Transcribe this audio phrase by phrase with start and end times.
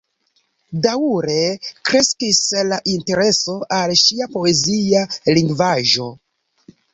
[0.85, 1.35] Daŭre
[1.89, 5.05] kreskis la intereso al ŝia poezia
[5.41, 6.09] lingvaĵo.